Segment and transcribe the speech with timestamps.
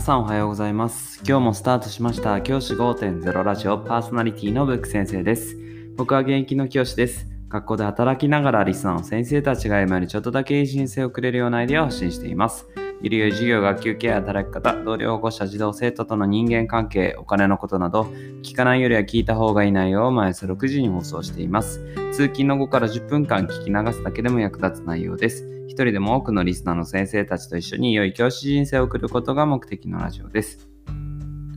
[0.00, 1.20] さんおはようございます。
[1.26, 5.56] 今日もスタートしました教師5.0ラジオパーソナリティのブック先生です。
[5.96, 7.26] 僕は現役の教師です。
[7.48, 12.66] 学校で働きながらリスナーの先生たちが今よりちょっとだけいい人生をくれるようなアイデアを発信しています。
[13.00, 18.08] ゆるゆる授業、学級ケア、働き方、同僚保護者、児童生徒との人間関係、お金のことなど、
[18.42, 21.78] 聞かないよりは聞いた方がいい内容を毎朝6時に放送しています。
[22.10, 25.48] 通勤の後から10分間聞き流すだけでも役立つ内容です。
[25.68, 30.68] 一人でも多くのリスナーの先生たちと一緒に良い教師人生を送ることが目的のラジオです。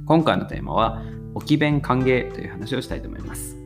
[0.06, 1.02] 今回のテーマは、
[1.34, 3.58] 置き弁歓迎という話をしたいと思います。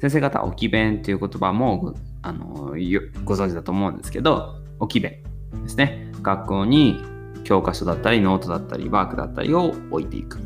[0.00, 2.76] 先生方、置き弁という言葉もあの
[3.24, 5.24] ご存知だと思うんですけど、置き弁
[5.64, 6.03] ですね。
[6.24, 7.00] 学校に
[7.44, 10.40] 教科書だったり、ノートだったり、ワークだったりを置いていく。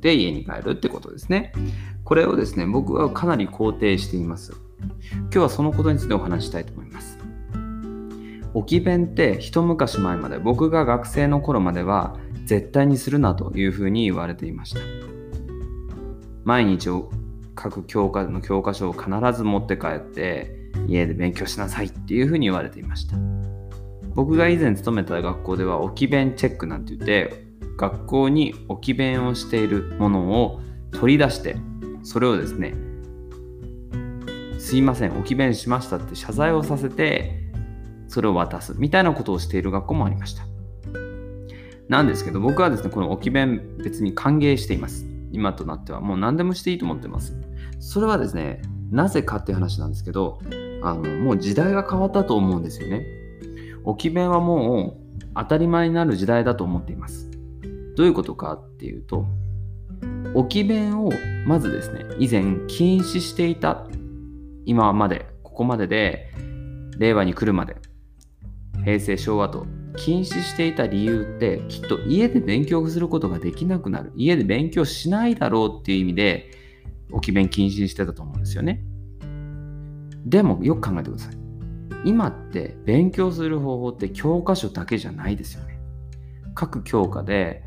[0.00, 1.52] で、家に帰るってことですね。
[2.04, 4.54] これをですね、僕はかなり肯定しています。
[5.12, 7.18] 今日はそのことについてお話ししたいと思います。
[8.54, 14.80] 置き弁って一昔前まで僕が学生の頃までは絶対にするなというふうに言われていました
[16.44, 17.10] 毎日を
[17.54, 23.16] 各教科の教科書を必ず持って帰って家で勉強しなさいっていうふうに言われていました
[24.14, 27.46] 僕が以前勤めた学校では置き弁チェックなんて言って
[27.76, 30.60] 学校に置き弁をしているものを
[30.92, 31.56] 取り出して
[32.02, 32.74] それをですね
[34.58, 37.42] すいません置き弁しましたって謝罪をさせて
[38.08, 40.44] それを渡すみたいなことをしている学校もありました。
[41.88, 45.06] なんですけど僕はですね、この置き弁別に歓迎しています。
[45.30, 47.34] 今となってはもう何でもしていいと思ってます。
[47.80, 50.40] それはですね、なぜかっていう話なんですけど、
[50.82, 53.06] あのもう時代が変わったと思うんですよね。
[53.84, 57.30] 置き弁はもう当たり前になる時代だと思っています。
[57.96, 59.26] どういうことかっていうと、
[60.34, 61.10] 置き弁を
[61.46, 63.86] まずですね、以前禁止していた
[64.64, 66.30] 今まで、ここまでで、
[66.98, 67.76] 令和に来るまで、
[68.84, 69.66] 平成昭和と
[69.96, 74.12] 禁止していた理由ってきっと家で勉強することができなくなる。
[74.16, 76.50] 家で勉強しないだろうっていう意味で
[77.10, 78.82] 置き弁禁止してたと思うんですよね。
[80.24, 81.41] でもよく考えてください。
[82.04, 85.78] 今って勉強する方法って教科書だけじゃないですよね
[86.54, 87.62] 各教科で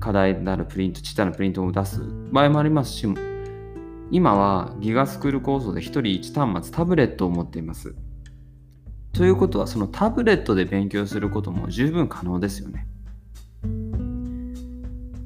[0.00, 3.06] 課題なるプリントちっちゃなプリントを出す場合もありますし
[4.10, 7.94] 今はギガスクール構想で1人1端末タブレットを持っています
[9.14, 12.88] ということはそのタブレットで勉強することも十分可能ですよね。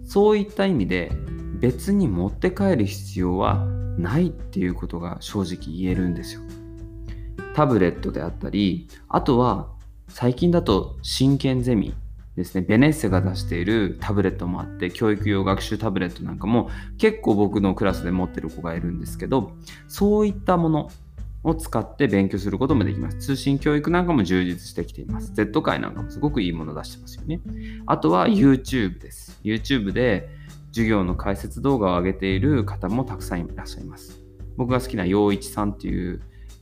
[0.05, 1.11] そういった意味で
[1.59, 3.67] 別に持って帰る必要は
[3.99, 6.43] ないっていうことが正直言えるんですよ。
[7.59, 9.67] タブレットであったりあとは
[10.07, 11.93] 最近だと真剣ゼミ
[12.37, 19.51] ですねベネッセが出しているタブレットもあって教育用学習タブレットなんかも結構僕のクラスで持ってる子がいるんですけど
[19.89, 20.91] そういったもの
[21.43, 23.19] を使って勉強することもできます。
[23.19, 25.33] 通信教育なんかも充実してきています。
[25.35, 27.41] Z 界なんかもすごくいいもの出してますよね。
[27.87, 29.41] あとは YouTube です。
[29.45, 30.29] YouTube で
[30.73, 34.21] 授業の解説動画を上げている方もたくさんいらっしゃいます。
[34.57, 36.21] 僕が好きな陽一さんっていう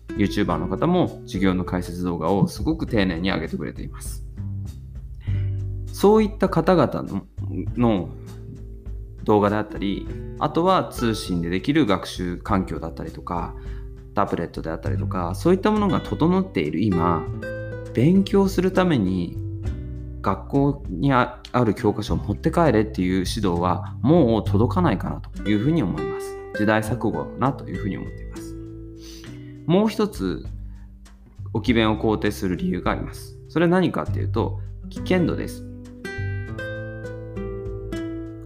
[0.08, 4.24] YouTuber の方も授業の解説動画をすごく丁寧に上げてくれています。
[5.92, 7.26] そういった方々の
[7.76, 8.08] の
[9.24, 10.06] 動画であったり、
[10.38, 13.54] あとは通信でできる学習環境だったりとか、
[14.14, 16.80] タブレットであったりとかそういったものが整っている。
[16.80, 17.24] 今
[17.92, 19.36] 勉強するために
[20.22, 26.36] 学校にある教科書を持って帰れっていう指導はもう届かないかなというふうに思います。
[26.58, 28.45] 時代錯誤だなというふうに思っています。
[29.66, 30.46] もう一つ
[31.52, 34.60] 置き弁を肯定する理由がありますそれは何かっていうと
[34.90, 35.64] 危険度です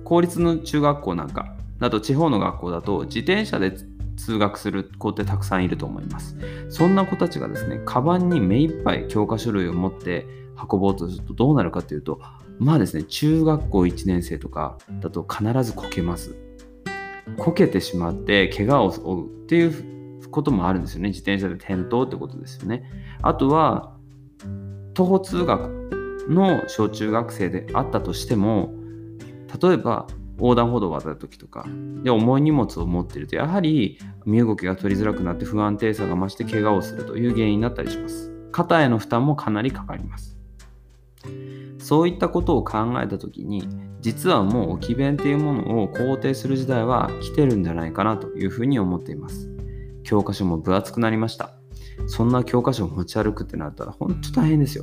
[0.05, 3.75] 公立の中学校なんかだと地方の学校だと自転車で
[4.17, 6.37] 通学する子ってたくさんいると思います。
[6.69, 10.27] そんな子たちがですね、カバンに目いっぱい教科書類を持って
[10.71, 12.21] 運ぼうとするとどうなるかというと、
[12.59, 16.35] まあですね、中学校1年生とかだと必ずこけます。
[17.39, 20.00] こけてしまって怪我を負うっていう
[20.31, 21.09] こともあるんですよね。
[21.09, 22.85] 自転車で転倒ってことですよね。
[23.23, 23.97] あとは、
[24.95, 28.73] 徒歩通学の小中学生であったとしても、
[29.61, 30.07] 例えば
[30.41, 31.67] 横断歩道を渡るときとか
[32.03, 40.37] で重い荷物を持っているとやはり身動きが取りづらくなって不安定さが増して怪我をするという原因になったりします肩への負担もかなりかかります
[41.79, 43.69] そういったことを考えたときに
[44.01, 49.49] 実はもう置き弁っていうものを肯定する時代は来てるんじゃないかなというふうに思っています
[50.11, 51.53] 教科書も分厚くなりました
[52.09, 54.83] そんな教科書を持ち歩くってなったら本当大変ですよ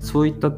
[0.00, 0.50] そういった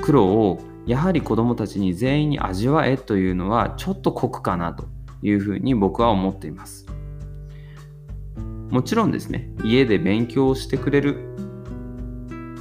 [0.00, 4.86] 苦労をやはり子どもたちに全員に味わえというのはちょっと酷かなと
[5.20, 6.86] いうふうに僕は思っています。
[8.70, 11.18] もちろんですね、家で勉強をしてくれる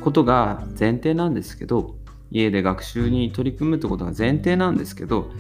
[0.02, 1.96] ことが前提なんですけど、
[2.32, 5.32] 家で学習に取り組むってことが前提なんですけど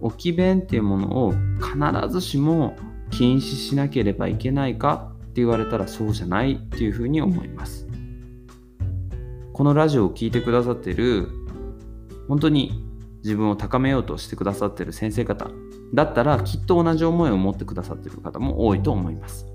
[0.00, 2.76] 置き弁っていうものを必ずしも
[3.10, 7.86] 禁止しなければいけないかって言われたらそうじゃないっていうふうに思います。
[9.52, 11.28] このラジオを聴いてくださってる
[12.28, 12.82] 本当に
[13.22, 15.50] 自分を高めようとしてくださってる先生方
[15.92, 19.46] だったらきっと同じ思いを持ってくださってる方も多いと思います。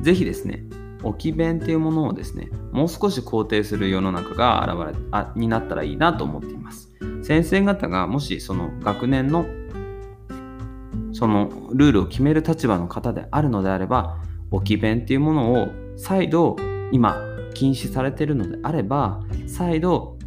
[0.00, 0.64] 是非ですね
[1.02, 6.92] 置き弁っていうものをですねもう少し肯定する世の中が現れあになったらいいなと思っています。
[7.22, 9.46] 先生方がもしその学年の
[11.22, 14.16] そのルールを決める立場の方であるのであれば
[14.50, 16.56] 置き弁っていうものを再度
[16.90, 17.16] 今
[17.54, 20.18] 禁止されているのであれば再度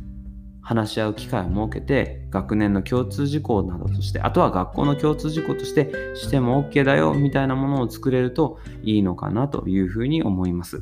[0.61, 10.81] 話し合う機会を設けて学年の共通事項などとしてあとは学校の共通事項としてしても OK だよみたいなものを作れるといいのかなというふうに思います。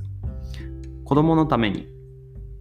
[1.06, 1.88] 子供のために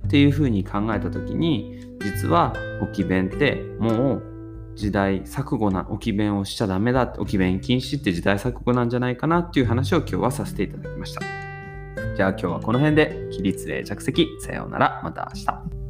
[0.06, 4.31] っていうふうに考えた時に実は置き弁ってもう
[4.74, 7.14] 時代錯誤な置き弁をしちゃダメだ。
[7.18, 11.20] 置き弁禁止って時代錯誤なんじゃないかなっていう話を今日はさせていただきました。
[12.16, 14.28] じゃあ今日はこの辺で起立例着席。
[14.40, 15.00] さようなら。
[15.04, 15.81] また明日。